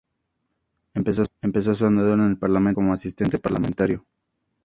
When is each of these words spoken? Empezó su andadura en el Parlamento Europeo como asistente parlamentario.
Empezó 0.95 1.75
su 1.75 1.85
andadura 1.85 2.15
en 2.25 2.31
el 2.31 2.39
Parlamento 2.39 2.79
Europeo 2.79 2.85
como 2.85 2.93
asistente 2.93 3.37
parlamentario. 3.37 4.03